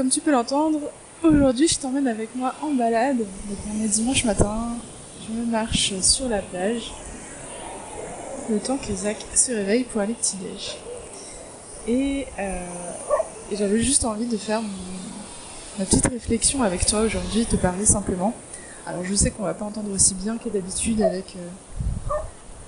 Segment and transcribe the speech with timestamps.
[0.00, 0.80] Comme tu peux l'entendre,
[1.22, 3.18] aujourd'hui je t'emmène avec moi en balade.
[3.18, 4.68] Donc on est dimanche matin,
[5.22, 6.90] je me marche sur la plage,
[8.48, 10.78] le temps que Zach se réveille pour aller petit-déj.
[11.86, 12.64] Et, euh,
[13.52, 14.62] et j'avais juste envie de faire
[15.78, 18.32] ma petite réflexion avec toi aujourd'hui, te parler simplement.
[18.86, 22.14] Alors je sais qu'on va pas entendre aussi bien que d'habitude avec euh,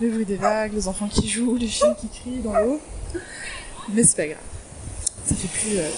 [0.03, 2.79] le bruit des vagues, les enfants qui jouent, les chiens qui crient dans l'eau,
[3.89, 4.45] mais c'est pas grave.
[5.25, 5.89] Ça fait plus, euh,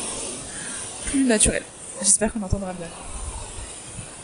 [1.23, 1.63] naturel.
[2.01, 2.87] J'espère qu'on entendra bien.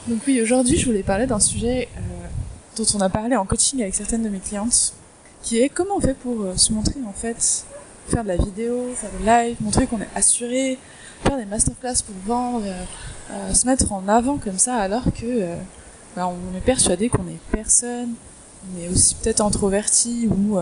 [0.09, 2.01] Donc oui, aujourd'hui, je voulais parler d'un sujet euh,
[2.77, 4.93] dont on a parlé en coaching avec certaines de mes clientes,
[5.43, 7.65] qui est comment on fait pour euh, se montrer en fait,
[8.09, 10.79] faire de la vidéo, faire des lives, montrer qu'on est assuré,
[11.23, 12.67] faire des masterclass pour vendre,
[13.31, 15.55] euh, se mettre en avant comme ça, alors que
[16.17, 18.15] bah, on est persuadé qu'on est personne,
[18.65, 20.59] on est aussi peut-être introverti ou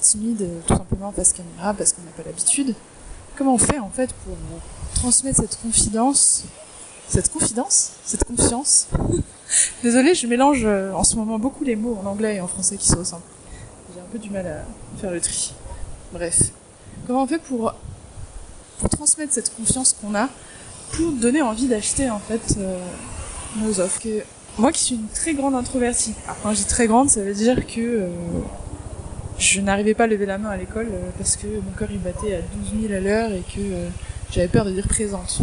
[0.00, 2.74] timide, tout simplement parce caméra, parce qu'on n'a pas l'habitude.
[3.36, 4.34] Comment on fait en fait pour
[4.98, 6.44] transmettre cette confidence,
[7.08, 8.88] cette confidence, cette confiance?
[9.82, 12.76] Désolée, je mélange euh, en ce moment beaucoup les mots en anglais et en français
[12.76, 13.22] qui se ressemblent.
[13.94, 15.54] J'ai un peu du mal à faire le tri.
[16.12, 16.50] Bref,
[17.06, 17.74] comment on fait pour,
[18.80, 20.28] pour transmettre cette confiance qu'on a,
[20.92, 22.78] pour donner envie d'acheter en fait euh,
[23.56, 24.00] nos offres?
[24.58, 26.14] Moi qui suis une très grande introvertie.
[26.24, 28.08] Alors quand je dis très grande, ça veut dire que euh,
[29.38, 32.34] je n'arrivais pas à lever la main à l'école parce que mon cœur il battait
[32.34, 33.60] à 12 000 à l'heure et que
[34.30, 35.40] j'avais peur de dire présente.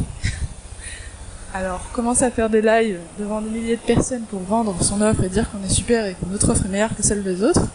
[1.53, 5.23] Alors, commencer à faire des lives devant des milliers de personnes pour vendre son offre
[5.23, 7.65] et dire qu'on est super et que notre offre est meilleure que celle des autres,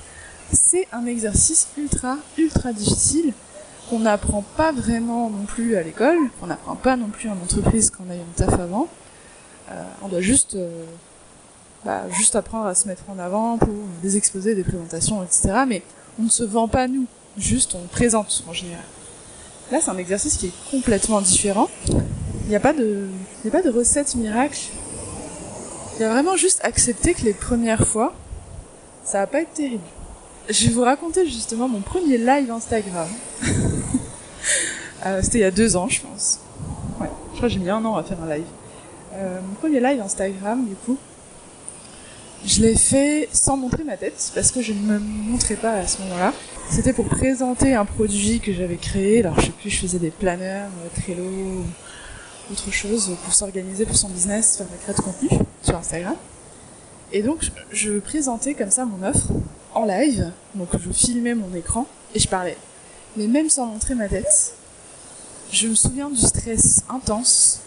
[0.52, 3.32] c'est un exercice ultra, ultra difficile
[3.88, 7.90] qu'on n'apprend pas vraiment non plus à l'école, qu'on n'apprend pas non plus en entreprise
[7.90, 8.86] quand on a eu une taf avant.
[9.70, 10.84] Euh, on doit juste, euh,
[11.84, 15.64] bah, juste apprendre à se mettre en avant pour des exposés, des présentations, etc.
[15.66, 15.82] Mais
[16.20, 17.06] on ne se vend pas nous,
[17.38, 18.84] juste on présente en général.
[19.70, 21.68] Là, c'est un exercice qui est complètement différent.
[21.88, 23.06] Il n'y a pas de,
[23.44, 24.58] il a pas de recette miracle.
[25.96, 28.14] Il y a vraiment juste accepter que les premières fois,
[29.04, 29.84] ça va pas être terrible.
[30.48, 33.08] Je vais vous raconter justement mon premier live Instagram.
[35.06, 36.40] Euh, C'était il y a deux ans, je pense.
[37.00, 38.44] Ouais, je crois que j'ai mis un an à faire un live.
[39.14, 40.98] Euh, mon premier live Instagram, du coup,
[42.44, 45.86] je l'ai fait sans montrer ma tête, parce que je ne me montrais pas à
[45.86, 46.34] ce moment-là.
[46.70, 49.20] C'était pour présenter un produit que j'avais créé.
[49.20, 51.64] Alors, je sais plus, je faisais des planeurs, euh, Trello,
[52.52, 56.14] autre chose, pour s'organiser pour son business, faire de la création de contenu sur Instagram.
[57.12, 59.26] Et donc, je, présentais comme ça mon offre
[59.74, 60.30] en live.
[60.54, 62.56] Donc, je filmais mon écran et je parlais.
[63.16, 64.54] Mais même sans montrer ma tête,
[65.50, 67.62] je me souviens du stress intense,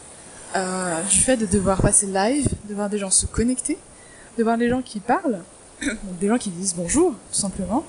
[0.56, 3.78] euh, du fait de devoir passer live, de voir des gens se connecter,
[4.38, 5.42] de voir des gens qui parlent,
[6.22, 7.84] des gens qui disent bonjour, tout simplement,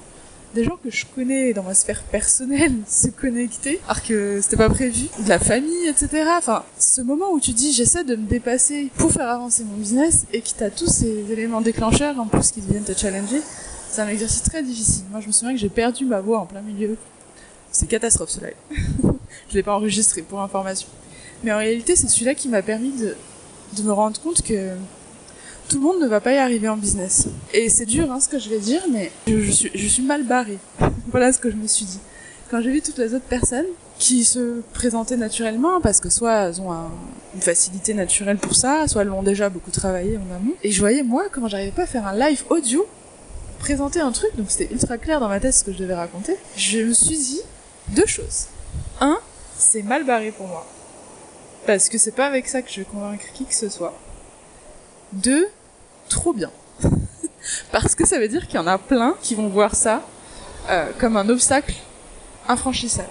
[0.55, 4.71] des gens que je connais dans ma sphère personnelle se connecter, alors que c'était pas
[4.71, 6.25] prévu, de la famille, etc.
[6.39, 10.27] Enfin, ce moment où tu dis j'essaie de me dépasser pour faire avancer mon business
[10.33, 13.43] et qui t'as tous ces éléments déclencheurs en plus qui viennent te challenger,
[13.91, 15.05] c'est un exercice très difficile.
[15.11, 16.97] Moi, je me souviens que j'ai perdu ma voix en plein milieu.
[17.71, 18.55] C'est catastrophe ce live.
[19.51, 20.89] je l'ai pas enregistré pour information.
[21.43, 23.17] Mais en réalité, c'est celui-là qui m'a permis de,
[23.77, 24.71] de me rendre compte que
[25.69, 27.27] tout le monde ne va pas y arriver en business.
[27.53, 30.23] Et c'est dur, hein, ce que je vais dire, mais je, suis, je suis mal
[30.25, 30.59] barrée.
[31.11, 31.99] voilà ce que je me suis dit.
[32.51, 33.67] Quand j'ai vu toutes les autres personnes
[33.99, 36.91] qui se présentaient naturellement, parce que soit elles ont un-
[37.35, 40.53] une facilité naturelle pour ça, soit elles l'ont déjà beaucoup travaillé en amont.
[40.63, 42.87] Et je voyais, moi, quand j'arrivais pas à faire un live audio,
[43.59, 46.37] présenter un truc, donc c'était ultra clair dans ma tête ce que je devais raconter,
[46.57, 47.41] je me suis dit
[47.89, 48.47] deux choses.
[49.01, 49.19] Un,
[49.57, 50.67] c'est mal barré pour moi.
[51.67, 53.95] Parce que c'est pas avec ça que je vais convaincre qui que ce soit.
[55.15, 55.49] Deux,
[56.09, 56.51] trop bien.
[57.73, 60.03] Parce que ça veut dire qu'il y en a plein qui vont voir ça
[60.71, 61.75] euh, comme un obstacle
[62.49, 63.09] infranchissable.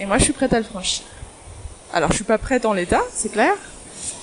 [0.00, 1.04] Et moi, je suis prête à le franchir.
[1.92, 3.54] Alors je suis pas prête en l'état, c'est clair,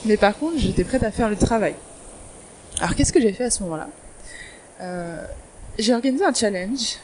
[0.06, 1.74] mais par contre j'étais prête à faire le travail.
[2.80, 3.88] Alors qu'est-ce que j'ai fait à ce moment-là?
[4.82, 5.26] Euh,
[5.80, 6.98] J'ai organisé un challenge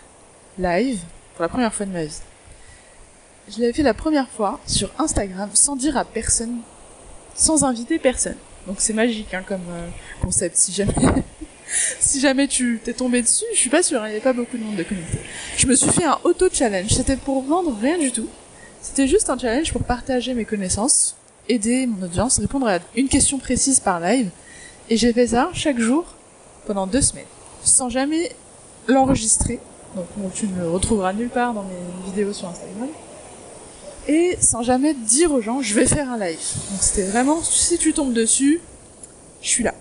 [0.60, 1.00] live
[1.34, 2.20] pour la première fois de ma vie.
[3.50, 6.60] Je l'avais fait la première fois sur Instagram sans dire à personne,
[7.34, 8.38] sans inviter personne.
[8.68, 9.88] Donc c'est magique hein, comme euh,
[10.22, 10.56] concept.
[10.56, 10.94] Si jamais,
[12.00, 14.34] si jamais tu t'es tombé dessus, je suis pas sûre, hein, il n'y avait pas
[14.34, 15.18] beaucoup de monde de connecté.
[15.58, 16.90] Je me suis fait un auto challenge.
[16.90, 18.30] C'était pour vendre rien du tout.
[18.82, 21.16] C'était juste un challenge pour partager mes connaissances,
[21.48, 24.30] aider mon audience, répondre à une question précise par live.
[24.90, 26.06] Et j'ai fait ça chaque jour
[26.66, 27.26] pendant deux semaines,
[27.64, 28.32] sans jamais
[28.88, 29.60] l'enregistrer.
[29.96, 32.88] Donc tu ne le retrouveras nulle part dans mes vidéos sur Instagram
[34.08, 36.40] et sans jamais dire aux gens je vais faire un live.
[36.72, 38.62] Donc c'était vraiment si tu tombes dessus,
[39.42, 39.74] je suis là.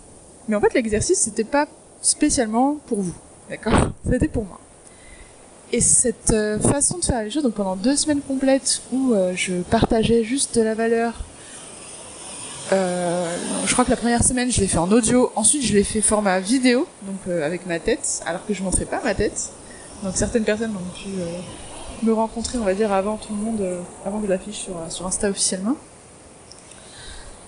[0.48, 1.68] Mais en fait l'exercice c'était pas
[2.02, 3.14] spécialement pour vous,
[3.48, 3.90] d'accord?
[4.10, 4.60] C'était pour moi.
[5.72, 9.32] Et cette euh, façon de faire les choses, donc pendant deux semaines complètes où euh,
[9.36, 11.14] je partageais juste de la valeur,
[12.72, 13.36] euh,
[13.66, 16.00] je crois que la première semaine je l'ai fait en audio, ensuite je l'ai fait
[16.00, 19.50] format vidéo, donc avec ma tête, alors que je montrais pas ma tête.
[20.02, 21.10] Donc certaines personnes ont pu
[22.02, 24.76] me rencontrer, on va dire, avant tout le monde, euh, avant que je l'affiche sur,
[24.76, 25.76] euh, sur Insta officiellement.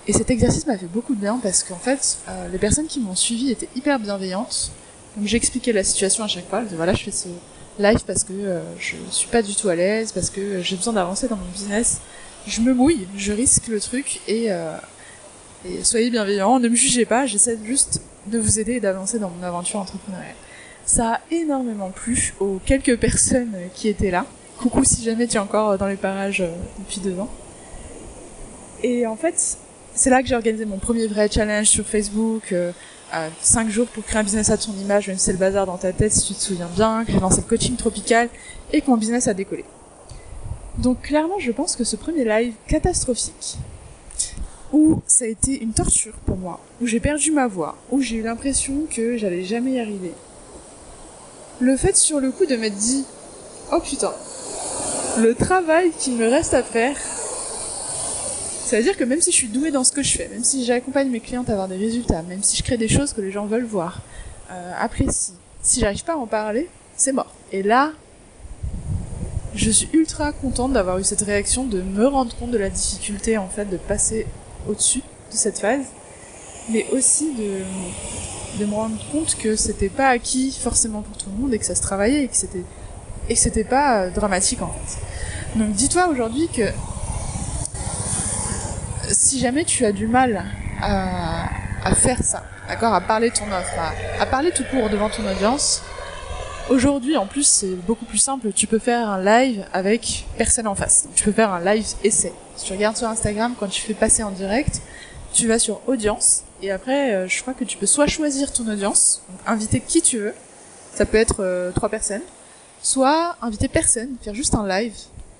[0.07, 2.99] Et cet exercice m'a fait beaucoup de bien parce qu'en fait, euh, les personnes qui
[2.99, 4.71] m'ont suivi étaient hyper bienveillantes.
[5.15, 6.59] Donc j'expliquais la situation à chaque fois.
[6.59, 7.29] Je disais, voilà, je fais ce
[7.79, 8.33] live parce que
[8.79, 12.01] je suis pas du tout à l'aise, parce que j'ai besoin d'avancer dans mon business.
[12.45, 14.49] Je me mouille, je risque le truc et
[15.83, 19.43] soyez bienveillants, ne me jugez pas, j'essaie juste de vous aider et d'avancer dans mon
[19.43, 20.35] aventure entrepreneuriale.
[20.85, 24.25] Ça a énormément plu aux quelques personnes qui étaient là.
[24.63, 27.27] Coucou si jamais tu es encore dans les parages euh, depuis deux ans.
[28.81, 29.57] Et en fait,
[29.93, 32.53] c'est là que j'ai organisé mon premier vrai challenge sur Facebook.
[32.53, 32.71] Euh,
[33.41, 35.77] 5 jours pour créer un business à ton image, même si c'est le bazar dans
[35.77, 38.29] ta tête, si tu te souviens bien, que j'ai lancé coaching tropical
[38.71, 39.65] et que mon business a décollé.
[40.77, 43.57] Donc clairement, je pense que ce premier live catastrophique,
[44.71, 48.15] où ça a été une torture pour moi, où j'ai perdu ma voix, où j'ai
[48.15, 50.13] eu l'impression que j'allais jamais y arriver.
[51.59, 53.03] Le fait sur le coup de m'être dit,
[53.73, 54.13] oh putain,
[55.17, 56.95] le travail qu'il me reste à faire,
[58.65, 61.09] c'est-à-dire que même si je suis douée dans ce que je fais, même si j'accompagne
[61.09, 63.45] mes clientes à avoir des résultats, même si je crée des choses que les gens
[63.45, 64.01] veulent voir,
[64.51, 66.67] euh, apprécient, si j'arrive pas à en parler,
[66.97, 67.33] c'est mort.
[67.51, 67.91] Et là,
[69.55, 73.37] je suis ultra contente d'avoir eu cette réaction, de me rendre compte de la difficulté
[73.37, 74.25] en fait de passer
[74.67, 75.85] au-dessus de cette phase,
[76.69, 81.39] mais aussi de, de me rendre compte que c'était pas acquis forcément pour tout le
[81.39, 82.63] monde et que ça se travaillait et que c'était
[83.29, 85.57] et c'était pas euh, dramatique en fait.
[85.57, 86.63] Donc dis-toi aujourd'hui que
[89.11, 90.45] si jamais tu as du mal
[90.81, 93.73] à, faire ça, d'accord, à parler ton offre,
[94.19, 95.81] à, parler tout court devant ton audience,
[96.69, 100.75] aujourd'hui en plus c'est beaucoup plus simple, tu peux faire un live avec personne en
[100.75, 101.07] face.
[101.15, 102.33] Tu peux faire un live essai.
[102.55, 104.81] Si tu regardes sur Instagram, quand tu fais passer en direct,
[105.33, 108.67] tu vas sur audience et après euh, je crois que tu peux soit choisir ton
[108.67, 110.33] audience, inviter qui tu veux,
[110.93, 112.21] ça peut être euh, trois personnes,
[112.83, 114.93] soit inviter personne, faire juste un live,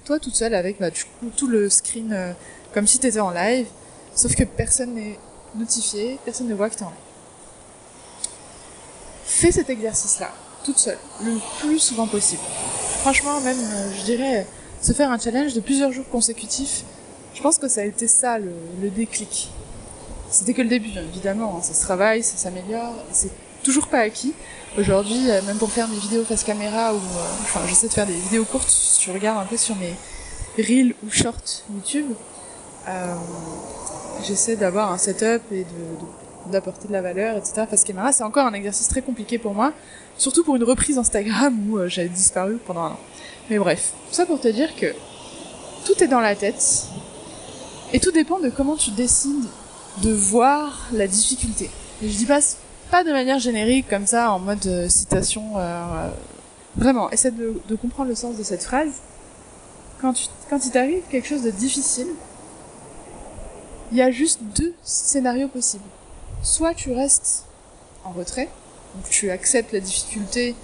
[0.06, 2.31] toi toute seule avec bah, du coup tout le screen euh,
[2.74, 3.68] comme si tu étais en live,
[4.16, 5.19] sauf que personne n'est
[5.54, 6.98] notifié, personne ne voit que t'es en live.
[9.25, 10.31] Fais cet exercice-là,
[10.63, 12.42] toute seule, le plus souvent possible.
[13.01, 14.48] Franchement, même, euh, je dirais,
[14.81, 16.84] se faire un challenge de plusieurs jours consécutifs,
[17.36, 19.50] je pense que ça a été ça le, déclic.
[20.29, 21.62] C'était que le début, évidemment, hein.
[21.62, 23.32] ça se travaille, ça s'améliore, c'est
[23.63, 24.34] toujours pas acquis.
[24.77, 28.05] Aujourd'hui, euh, même pour faire mes vidéos face caméra ou euh, enfin j'essaie de faire
[28.05, 29.93] des vidéos courtes, tu regardes un peu sur mes
[30.58, 32.12] reels ou shorts YouTube,
[32.88, 33.15] euh,
[34.24, 37.65] j'essaie d'avoir un setup et de, d'apporter de, la valeur, etc.
[37.70, 39.74] Face caméra, c'est encore un exercice très compliqué pour moi,
[40.17, 43.00] surtout pour une reprise Instagram où j'avais disparu pendant un an.
[43.50, 44.93] Mais bref, ça pour te dire que
[45.86, 46.88] tout est dans la tête
[47.93, 49.46] et tout dépend de comment tu décides
[50.01, 51.70] de voir la difficulté.
[52.01, 52.39] Et je dis pas
[52.94, 55.58] pas de manière générique comme ça, en mode euh, citation.
[55.58, 56.12] Euh,
[56.76, 59.02] vraiment, essaie de, de, comprendre le sens de cette phrase.
[60.00, 62.10] Quand, tu, quand il t'arrive quelque chose de difficile,
[63.92, 65.90] il y a juste deux scénarios possibles.
[66.44, 67.46] Soit tu restes
[68.06, 68.48] en retrait,
[68.94, 70.56] donc tu acceptes la difficulté,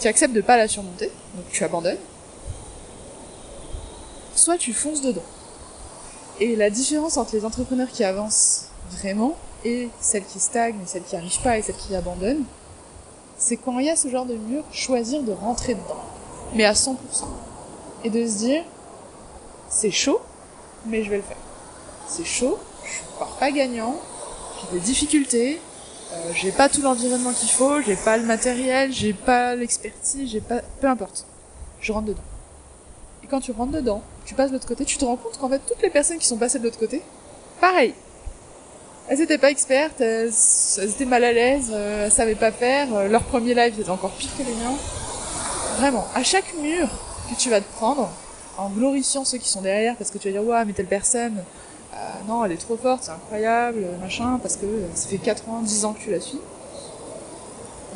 [0.00, 1.98] tu acceptes de pas la surmonter, donc tu abandonnes.
[4.34, 5.22] Soit tu fonces dedans.
[6.40, 11.02] Et la différence entre les entrepreneurs qui avancent vraiment et celles qui stagnent, et celles
[11.02, 12.44] qui arrivent pas, et celles qui abandonnent,
[13.38, 16.02] c'est quand il y a ce genre de mur, choisir de rentrer dedans.
[16.54, 16.96] Mais à 100%.
[18.04, 18.64] Et de se dire,
[19.68, 20.20] c'est chaud,
[20.86, 21.36] mais je vais le faire.
[22.06, 23.96] C'est chaud, je pars pas gagnant,
[24.60, 25.60] j'ai des difficultés,
[26.12, 30.40] euh, j'ai pas tout l'environnement qu'il faut, j'ai pas le matériel, j'ai pas l'expertise, j'ai
[30.40, 31.26] pas, peu importe.
[31.80, 32.22] Je rentre dedans.
[33.22, 35.48] Et quand tu rentres dedans, tu passes de l'autre côté, tu te rends compte qu'en
[35.48, 37.02] fait, toutes les personnes qui sont passées de l'autre côté,
[37.60, 37.94] pareil.
[39.08, 40.32] Elles étaient pas expertes, elles,
[40.82, 44.12] étaient mal à l'aise, euh, elles savaient pas faire, euh, leur premier live était encore
[44.12, 44.74] pire que les miens.
[45.78, 46.88] Vraiment, à chaque mur
[47.30, 48.10] que tu vas te prendre,
[48.56, 51.42] en glorifiant ceux qui sont derrière, parce que tu vas dire, ouais, mais telle personne,
[51.92, 51.96] euh,
[52.26, 55.84] non, elle est trop forte, c'est incroyable, machin, parce que ça fait 4 ans, 10
[55.84, 56.40] ans que tu la suis.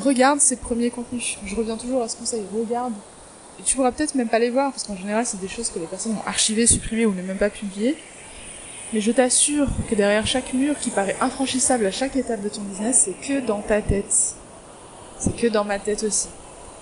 [0.04, 1.38] Regarde ses premiers contenus.
[1.44, 2.92] Je reviens toujours à ce conseil, regarde
[3.58, 5.78] et tu pourras peut-être même pas les voir, parce qu'en général, c'est des choses que
[5.78, 7.96] les personnes ont archivées, supprimées ou ne même pas publiées.
[8.92, 12.62] Mais je t'assure que derrière chaque mur qui paraît infranchissable à chaque étape de ton
[12.62, 14.34] business, c'est que dans ta tête.
[15.18, 16.28] C'est que dans ma tête aussi.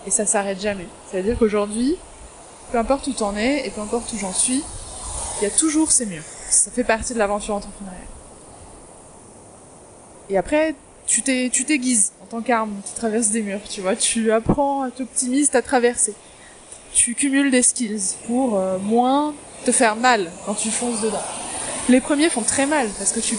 [0.07, 0.87] Et ça s'arrête jamais.
[1.11, 1.97] C'est-à-dire qu'aujourd'hui,
[2.71, 4.63] peu importe où t'en es et peu importe où j'en suis,
[5.41, 6.23] il y a toujours ces murs.
[6.49, 8.01] Ça fait partie de l'aventure entrepreneuriale.
[10.31, 10.75] Et après,
[11.07, 13.97] tu t'aiguises en tant qu'arme qui traverse des murs, tu vois.
[13.97, 16.15] Tu apprends à t'optimiser, à traverser
[16.97, 19.35] tu cumules des skills pour euh, moins
[19.65, 21.23] te faire mal quand tu fonces dedans.
[21.89, 23.39] Les premiers font très mal parce que tu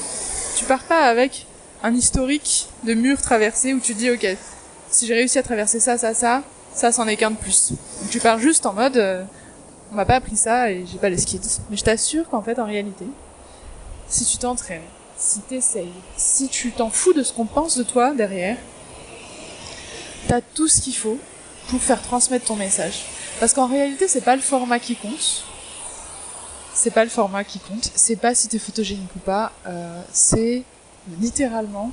[0.56, 1.46] tu pars pas avec
[1.84, 4.26] un historique de murs traversés où tu dis ok
[4.90, 7.74] si j'ai réussi à traverser ça ça ça ça c'en est qu'un de plus.
[8.10, 9.24] Tu pars juste en mode euh,
[9.92, 11.42] on m'a pas appris ça et j'ai pas les skills.
[11.70, 13.06] Mais je t'assure qu'en fait en réalité
[14.08, 14.82] si tu t'entraînes,
[15.18, 18.58] si t'essayes, si tu t'en fous de ce qu'on pense de toi derrière,
[20.28, 21.20] t'as tout ce qu'il faut
[21.70, 23.06] pour faire transmettre ton message.
[23.40, 25.44] Parce qu'en réalité, c'est pas le format qui compte.
[26.78, 27.92] C'est pas le format qui compte.
[27.96, 29.52] C'est pas si t'es photogénique ou pas.
[29.66, 30.62] Euh, c'est
[31.20, 31.90] littéralement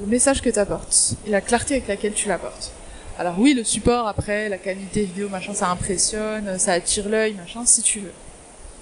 [0.00, 2.70] le message que t'apportes et la clarté avec laquelle tu l'apportes.
[3.18, 7.66] Alors oui, le support après, la qualité vidéo, machin, ça impressionne, ça attire l'œil, machin,
[7.66, 8.12] si tu veux.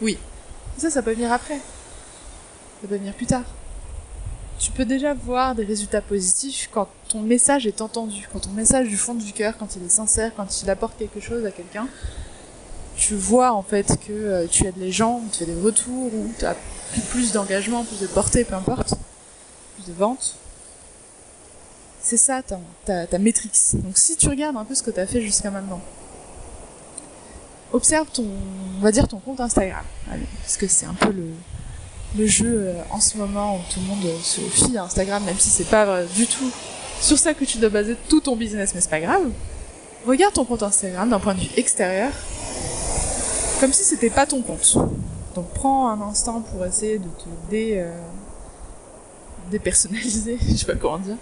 [0.02, 0.18] Oui.
[0.76, 1.56] Ça, ça peut venir après.
[1.56, 3.44] Ça peut venir plus tard
[4.62, 8.86] tu peux déjà voir des résultats positifs quand ton message est entendu, quand ton message
[8.86, 11.88] du fond du cœur, quand il est sincère, quand il apporte quelque chose à quelqu'un.
[13.04, 16.30] Tu vois en fait que euh, tu aides les gens, tu fais des retours, ou
[16.38, 16.54] tu as
[17.10, 18.94] plus d'engagement, plus de portée, peu importe,
[19.74, 20.36] plus de ventes.
[22.00, 23.58] C'est ça ta, ta, ta métrique.
[23.74, 25.80] Donc si tu regardes un peu ce que tu as fait jusqu'à maintenant,
[27.72, 28.24] observe ton,
[28.78, 29.84] on va dire ton compte Instagram,
[30.42, 31.26] parce que c'est un peu le,
[32.16, 35.38] le jeu euh, en ce moment où tout le monde se fie à Instagram, même
[35.40, 36.52] si c'est pas du tout
[37.00, 39.28] sur ça que tu dois baser tout ton business, mais c'est pas grave.
[40.06, 42.12] Regarde ton compte Instagram d'un point de vue extérieur,
[43.62, 44.76] comme si c'était pas ton compte.
[45.36, 47.92] Donc prends un instant pour essayer de te euh,
[49.52, 51.16] dépersonnaliser, je sais pas comment dire,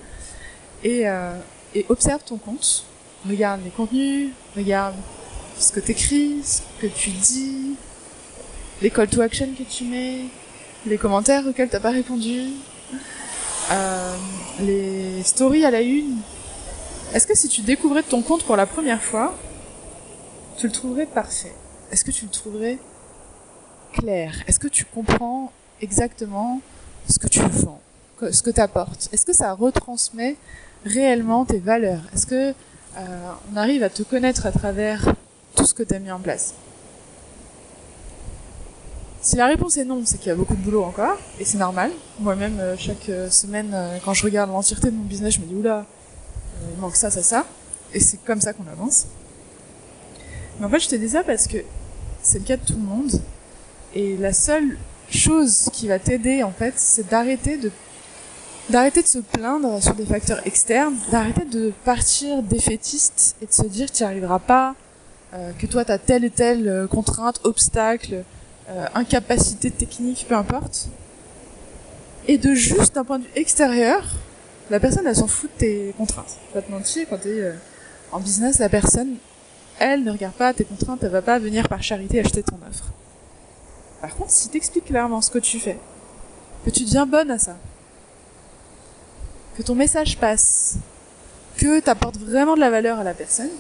[0.83, 1.35] et, euh,
[1.75, 2.87] et observe ton compte.
[3.29, 4.95] Regarde les contenus, regarde
[5.59, 7.75] ce que t'écris, ce que tu dis,
[8.81, 10.21] les call to action que tu mets,
[10.87, 12.53] les commentaires auxquels t'as pas répondu,
[13.71, 14.17] euh,
[14.61, 16.17] les stories à la une.
[17.13, 19.37] Est-ce que si tu découvrais ton compte pour la première fois,
[20.57, 21.53] tu le trouverais parfait?
[21.91, 22.79] Est-ce que tu le trouverais
[23.93, 24.33] clair?
[24.47, 26.61] Est-ce que tu comprends exactement
[27.09, 27.81] ce que tu vends,
[28.31, 30.37] ce que tu apportes Est-ce que ça retransmet
[30.85, 32.03] réellement tes valeurs?
[32.15, 35.15] Est-ce que euh, on arrive à te connaître à travers
[35.55, 36.55] tout ce que tu as mis en place?
[39.23, 41.59] Si la réponse est non, c'est qu'il y a beaucoup de boulot encore, et c'est
[41.59, 41.91] normal.
[42.21, 45.45] Moi-même, euh, chaque euh, semaine, euh, quand je regarde l'entièreté de mon business, je me
[45.45, 45.85] dis, oula,
[46.73, 47.45] il manque ça, ça, ça.
[47.93, 49.07] Et c'est comme ça qu'on avance.
[50.59, 51.59] Mais en fait, je te dis ça parce que
[52.23, 53.13] c'est le cas de tout le monde.
[53.95, 54.79] Et la seule
[55.11, 57.71] chose qui va t'aider, en fait, c'est d'arrêter de
[58.69, 63.65] d'arrêter de se plaindre sur des facteurs externes, d'arrêter de partir défaitiste et de se
[63.65, 64.77] dire tu n'y arriveras pas,
[65.59, 68.23] que toi tu as telle et telle contrainte, obstacle,
[68.71, 70.87] euh, incapacité technique, peu importe,
[72.29, 74.05] et de juste d'un point de vue extérieur,
[74.71, 76.39] la personne elle s'en fout de tes contraintes.
[76.55, 77.53] Pas te mentir, quand t'es euh,
[78.13, 79.17] en business, la personne,
[79.81, 82.85] elle ne regarde pas tes contraintes, elle va pas venir par charité acheter ton offre.
[84.01, 85.79] Par contre, si t'expliques clairement ce que tu fais,
[86.65, 87.57] que tu deviens bonne à ça,
[89.57, 90.77] que ton message passe,
[91.57, 93.51] que t'apportes vraiment de la valeur à la personne,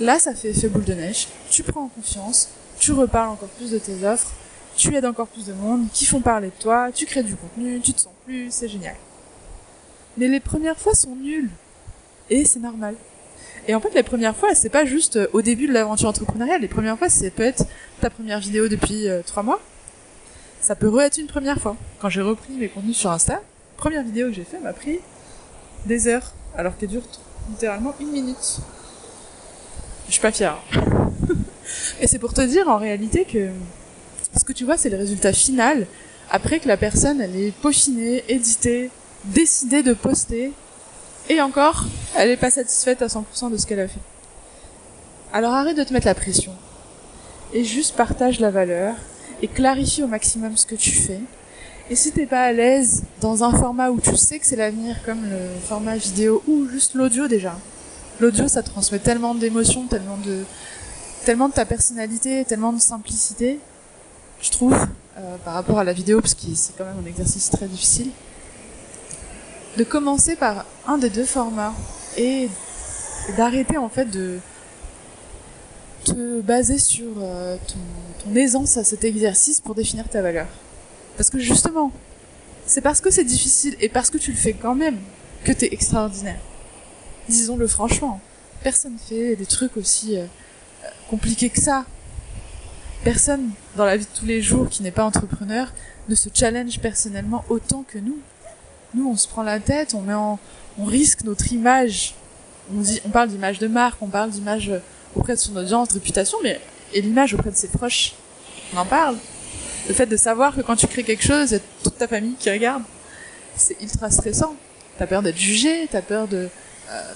[0.00, 3.70] là ça fait effet boule de neige, tu prends en confiance, tu reparles encore plus
[3.70, 4.32] de tes offres,
[4.76, 7.80] tu aides encore plus de monde, qui font parler de toi, tu crées du contenu,
[7.80, 8.96] tu te sens plus, c'est génial.
[10.16, 11.50] Mais les premières fois sont nulles.
[12.30, 12.94] Et c'est normal.
[13.66, 16.60] Et en fait, les premières fois, c'est pas juste euh, au début de l'aventure entrepreneuriale.
[16.60, 17.64] Les premières fois, c'est peut être
[18.00, 19.60] ta première vidéo depuis euh, trois mois.
[20.60, 21.76] Ça peut re-être une première fois.
[22.00, 23.42] Quand j'ai repris mes contenus sur Insta,
[23.76, 25.00] première vidéo que j'ai fait m'a pris
[25.86, 27.02] des heures, alors qu'elle dure
[27.50, 28.58] littéralement une minute.
[30.06, 30.58] Je suis pas fière.
[32.00, 33.48] Et c'est pour te dire en réalité que
[34.36, 35.86] ce que tu vois, c'est le résultat final
[36.30, 38.90] après que la personne, elle est peaufinée, éditée,
[39.24, 40.52] décidée de poster,
[41.28, 41.84] et encore,
[42.16, 44.00] elle est pas satisfaite à 100% de ce qu'elle a fait.
[45.32, 46.52] Alors arrête de te mettre la pression.
[47.54, 48.94] et juste partage la valeur
[49.40, 51.20] et clarifie au maximum ce que tu fais.
[51.90, 54.96] Et si t'es pas à l'aise dans un format où tu sais que c'est l'avenir,
[55.06, 57.56] comme le format vidéo ou juste l'audio déjà,
[58.20, 60.44] l'audio ça transmet tellement d'émotions, tellement de
[61.24, 63.58] tellement de ta personnalité, tellement de simplicité,
[64.40, 64.74] je trouve,
[65.18, 68.10] euh, par rapport à la vidéo, parce que c'est quand même un exercice très difficile,
[69.78, 71.72] de commencer par un des deux formats
[72.16, 72.48] et
[73.36, 74.40] d'arrêter en fait de
[76.04, 77.56] te baser sur euh,
[78.24, 80.48] ton, aisance à cet exercice pour définir ta valeur.
[81.16, 81.92] Parce que justement,
[82.66, 84.98] c'est parce que c'est difficile et parce que tu le fais quand même
[85.44, 86.40] que t'es extraordinaire.
[87.28, 88.20] Disons-le franchement.
[88.64, 90.26] Personne fait des trucs aussi euh,
[91.08, 91.84] compliqués que ça.
[93.04, 95.72] Personne dans la vie de tous les jours qui n'est pas entrepreneur
[96.08, 98.18] ne se challenge personnellement autant que nous.
[98.94, 100.38] Nous, on se prend la tête, on met en,
[100.78, 102.14] on risque notre image.
[103.04, 104.72] On parle d'image de marque, on parle d'image
[105.14, 106.60] auprès de son audience, de réputation, mais
[106.92, 108.14] et l'image auprès de ses proches.
[108.74, 109.16] On en parle.
[109.88, 112.50] Le fait de savoir que quand tu crées quelque chose, il toute ta famille qui
[112.50, 112.82] regarde.
[113.56, 114.54] C'est ultra stressant.
[114.98, 116.48] T'as peur d'être jugé, t'as peur de,
[116.90, 117.12] euh,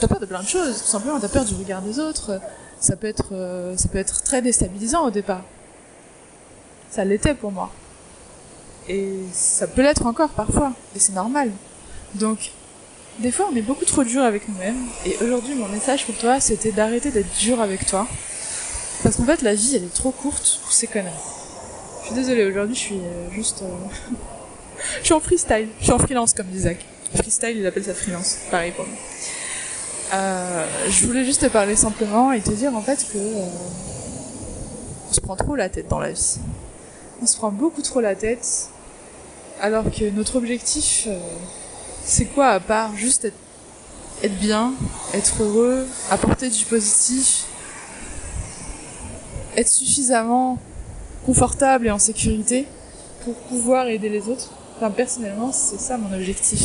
[0.00, 0.82] t'as peur de plein de choses.
[0.82, 2.40] Tout simplement, t'as peur du regard des autres.
[2.78, 5.42] Ça peut être, euh, ça peut être très déstabilisant au départ.
[6.90, 7.72] Ça l'était pour moi.
[8.90, 10.72] Et ça peut l'être encore parfois.
[10.96, 11.52] Et c'est normal.
[12.16, 12.50] Donc,
[13.20, 14.84] des fois, on est beaucoup trop dur avec nous-mêmes.
[15.06, 18.08] Et aujourd'hui, mon message pour toi, c'était d'arrêter d'être dur avec toi.
[19.04, 21.12] Parce qu'en fait, la vie, elle est trop courte pour ces conneries.
[22.00, 23.62] Je suis désolée, aujourd'hui, je suis euh, juste...
[23.62, 24.14] euh,
[25.00, 25.68] je suis en freestyle.
[25.78, 26.78] Je suis en freelance, comme dit Zach.
[27.14, 28.38] Freestyle, il appelle ça freelance.
[28.50, 28.96] Pareil pour moi.
[30.14, 33.18] Euh, je voulais juste te parler simplement et te dire, en fait, que...
[33.18, 36.38] on se prend trop la tête dans la vie.
[37.22, 38.70] On se prend beaucoup trop la tête.
[39.60, 41.04] Alors que notre objectif...
[41.06, 41.18] euh,
[42.02, 43.30] c'est quoi à part juste
[44.22, 44.72] être, bien,
[45.12, 47.44] être heureux, apporter du positif,
[49.56, 50.58] être suffisamment
[51.26, 52.66] confortable et en sécurité
[53.22, 54.50] pour pouvoir aider les autres?
[54.76, 56.64] Enfin, personnellement, c'est ça mon objectif.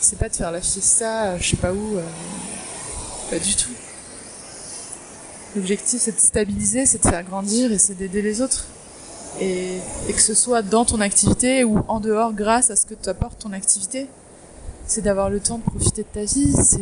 [0.00, 2.02] C'est pas de faire la fiesta, euh, je sais pas où, euh,
[3.30, 3.72] pas du tout.
[5.54, 8.64] L'objectif, c'est de stabiliser, c'est de faire grandir et c'est d'aider les autres.
[9.40, 13.38] Et, que ce soit dans ton activité ou en dehors grâce à ce que t'apporte
[13.38, 14.08] ton activité
[14.90, 16.80] c'est d'avoir le temps de profiter de ta vie, c'est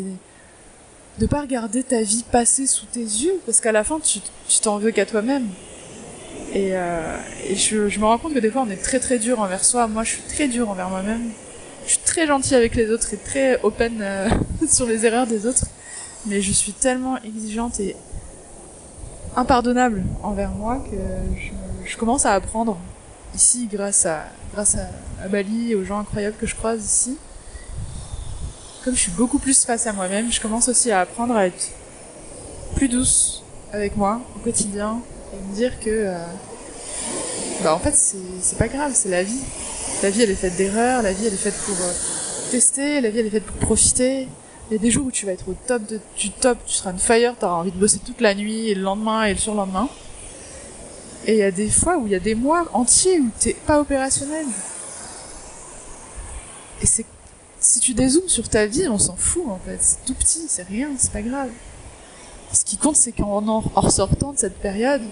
[1.18, 4.20] de pas regarder ta vie passer sous tes yeux, parce qu'à la fin, tu
[4.62, 5.46] t'en veux qu'à toi-même.
[6.54, 9.18] Et, euh, et je, je me rends compte que des fois, on est très très
[9.18, 9.86] dur envers soi.
[9.88, 11.30] Moi, je suis très dur envers moi-même.
[11.84, 14.28] Je suis très gentille avec les autres et très open euh,
[14.68, 15.66] sur les erreurs des autres.
[16.26, 17.94] Mais je suis tellement exigeante et
[19.36, 20.96] impardonnable envers moi que
[21.38, 21.50] je,
[21.88, 22.78] je commence à apprendre
[23.34, 24.24] ici grâce à
[25.28, 27.18] Bali et aux gens incroyables que je croise ici
[28.88, 31.68] comme je suis beaucoup plus face à moi-même, je commence aussi à apprendre à être
[32.74, 35.02] plus douce avec moi au quotidien
[35.34, 36.16] et me dire que euh,
[37.62, 39.42] bah en fait c'est pas grave, c'est la vie.
[40.02, 41.92] La vie elle est faite d'erreurs, la vie elle est faite pour euh,
[42.50, 44.28] tester, la vie elle est faite pour profiter.
[44.70, 45.82] Il y a des jours où tu vas être au top
[46.16, 48.80] du top, tu seras une fire, t'auras envie de bosser toute la nuit et le
[48.80, 49.90] lendemain et le surlendemain.
[51.26, 53.54] Et il y a des fois où il y a des mois entiers où t'es
[53.54, 54.46] pas opérationnel.
[56.80, 57.04] Et c'est
[57.60, 59.78] si tu dézoomes sur ta vie, on s'en fout en fait.
[59.80, 61.50] C'est tout petit, c'est rien, c'est pas grave.
[62.52, 65.02] Ce qui compte, c'est qu'en en ressortant de cette période,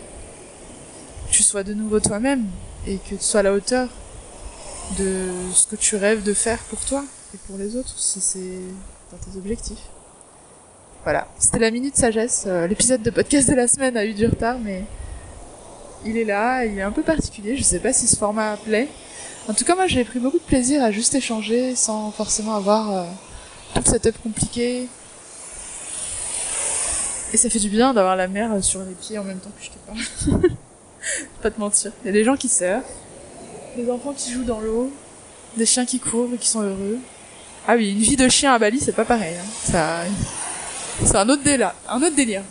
[1.30, 2.46] tu sois de nouveau toi-même
[2.86, 3.88] et que tu sois à la hauteur
[4.98, 8.60] de ce que tu rêves de faire pour toi et pour les autres si c'est
[9.10, 9.90] dans tes objectifs.
[11.02, 12.44] Voilà, c'était la minute sagesse.
[12.46, 14.84] Euh, L'épisode de podcast de la semaine a eu du retard, mais
[16.04, 17.56] il est là, il est un peu particulier.
[17.56, 18.88] Je sais pas si ce format plaît.
[19.48, 22.90] En tout cas, moi, j'ai pris beaucoup de plaisir à juste échanger sans forcément avoir
[22.90, 23.04] euh,
[23.74, 24.88] tout le setup compliqué.
[27.32, 29.64] Et ça fait du bien d'avoir la mer sur les pieds en même temps que
[29.64, 30.50] je te parle.
[31.42, 31.92] pas te mentir.
[32.02, 32.84] Il y a des gens qui surfent,
[33.76, 34.92] des enfants qui jouent dans l'eau,
[35.56, 36.98] des chiens qui courent et qui sont heureux.
[37.68, 39.34] Ah oui, une vie de chien à Bali, c'est pas pareil.
[39.34, 39.48] Hein.
[39.62, 40.00] Ça,
[41.04, 41.74] c'est un autre délire.
[41.88, 42.42] Un autre délire.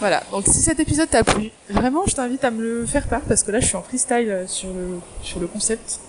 [0.00, 3.22] Voilà, donc si cet épisode t'a plu, vraiment je t'invite à me le faire part
[3.22, 6.00] parce que là je suis en freestyle euh, sur le, sur le concept.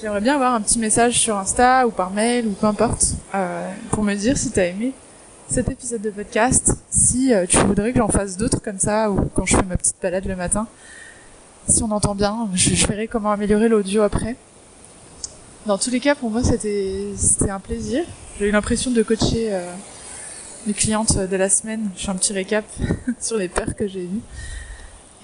[0.00, 3.68] J'aimerais bien avoir un petit message sur Insta ou par mail ou peu importe euh,
[3.90, 4.92] pour me dire si t'as aimé
[5.50, 9.28] cet épisode de podcast, si euh, tu voudrais que j'en fasse d'autres comme ça ou
[9.34, 10.66] quand je fais ma petite balade le matin.
[11.68, 14.36] Si on entend bien, je, verrai comment améliorer l'audio après.
[15.66, 18.04] Dans tous les cas, pour moi c'était c'était un plaisir.
[18.38, 19.72] J'ai eu l'impression de coacher euh,
[20.68, 21.90] les clientes de la semaine.
[21.96, 22.64] Je fais un petit récap
[23.20, 24.20] sur les peurs que j'ai eues.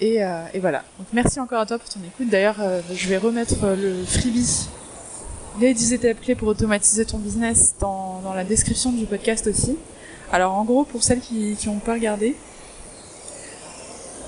[0.01, 0.83] Et, euh, et voilà.
[0.97, 2.29] Donc merci encore à toi pour ton écoute.
[2.29, 4.67] D'ailleurs, euh, je vais remettre euh, le freebie
[5.61, 9.77] les 10 étapes clés pour automatiser ton business dans, dans la description du podcast aussi.
[10.33, 12.35] Alors en gros, pour celles qui qui ont pas regardé,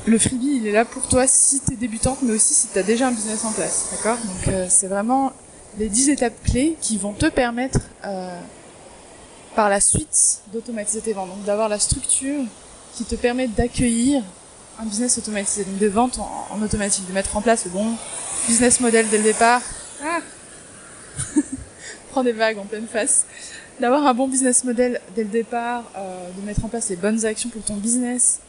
[0.05, 2.79] le freebie, il est là pour toi si tu es débutante, mais aussi si tu
[2.79, 4.17] as déjà un business en place, d'accord?
[4.17, 5.33] Donc c'est vraiment
[5.77, 7.79] les 10 étapes clés qui vont te permettre
[9.57, 12.43] par la suite d'automatiser tes ventes, donc d'avoir la structure
[12.95, 14.21] qui te permet d'accueillir
[14.79, 17.95] un business automatisé, donc des ventes en, automatique, de mettre en place le bon
[18.47, 19.63] business model dès le départ.
[20.03, 20.19] Ah
[22.11, 23.25] Prends des vagues en pleine face.
[23.79, 27.25] D'avoir un bon business model dès le départ, euh, de mettre en place les bonnes
[27.25, 28.41] actions pour ton business,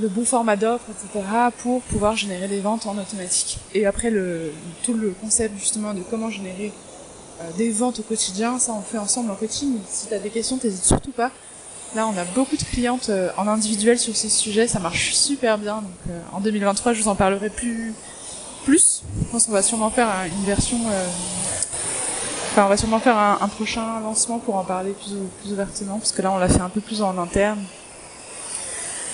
[0.00, 1.24] le bon format d'offre, etc.,
[1.58, 3.58] pour pouvoir générer des ventes en automatique.
[3.74, 4.12] Et après,
[4.84, 6.72] tout le concept justement de comment générer
[7.56, 9.78] des ventes au quotidien, ça on fait ensemble en coaching.
[9.88, 11.30] Si tu as des questions, t'hésites surtout pas.
[11.94, 15.56] Là, on a beaucoup de clientes euh, en individuel sur ce sujet, ça marche super
[15.56, 15.76] bien.
[15.76, 17.94] Donc, euh, en 2023, je vous en parlerai plus.
[18.64, 19.02] Plus.
[19.20, 20.78] Je pense qu'on va sûrement faire une version.
[22.50, 25.98] Enfin, on va sûrement faire un, un, prochain lancement pour en parler plus, plus ouvertement,
[25.98, 27.60] parce que là, on l'a fait un peu plus en interne.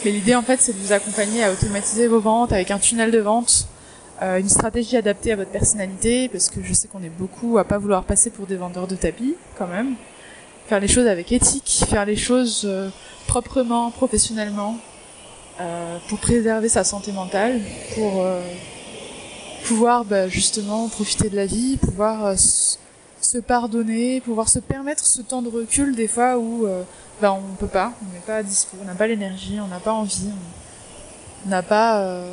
[0.04, 3.12] Mais l'idée en fait c'est de vous accompagner à automatiser vos ventes avec un tunnel
[3.12, 3.68] de vente,
[4.22, 7.64] euh, une stratégie adaptée à votre personnalité, parce que je sais qu'on est beaucoup à
[7.64, 9.94] pas vouloir passer pour des vendeurs de tapis quand même.
[10.68, 12.88] Faire les choses avec éthique, faire les choses euh,
[13.26, 14.78] proprement, professionnellement,
[15.60, 17.60] euh, pour préserver sa santé mentale,
[17.96, 18.24] pour
[19.64, 25.42] pouvoir bah, justement profiter de la vie, pouvoir se pardonner, pouvoir se permettre ce temps
[25.42, 26.66] de recul des fois où
[27.20, 29.80] ben on peut pas, on n'est pas à dispo, on n'a pas l'énergie, on n'a
[29.80, 30.30] pas envie,
[31.44, 32.24] on n'a pas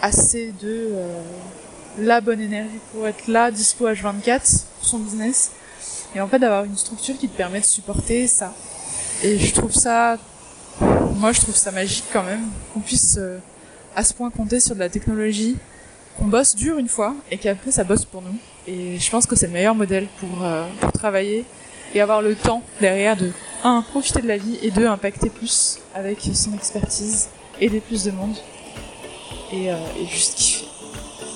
[0.00, 1.20] assez de euh,
[1.98, 5.52] la bonne énergie pour être là, dispo H24 pour son business.
[6.14, 8.52] Et en fait d'avoir une structure qui te permet de supporter ça.
[9.22, 10.18] Et je trouve ça,
[10.80, 13.38] moi je trouve ça magique quand même, qu'on puisse euh,
[13.96, 15.56] à ce point compter sur de la technologie,
[16.18, 18.36] qu'on bosse dur une fois et qu'après ça bosse pour nous.
[18.66, 20.28] Et je pense que c'est le meilleur modèle pour,
[20.80, 21.44] pour travailler
[21.94, 23.30] et avoir le temps derrière de
[23.64, 27.28] un, profiter de la vie et deux, impacter plus avec son expertise,
[27.60, 28.36] aider plus de monde
[29.54, 30.66] et, euh, et juste kiffer.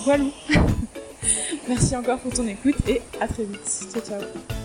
[0.04, 0.24] Voilà.
[1.68, 3.86] Merci encore pour ton écoute et à très vite.
[3.92, 4.57] Ciao ciao.